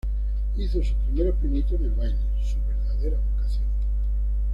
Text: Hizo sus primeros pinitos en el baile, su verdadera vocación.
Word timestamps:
Hizo 0.57 0.79
sus 0.79 0.93
primeros 1.05 1.35
pinitos 1.35 1.73
en 1.73 1.85
el 1.85 1.91
baile, 1.91 2.17
su 2.41 2.55
verdadera 2.67 3.19
vocación. 3.35 3.65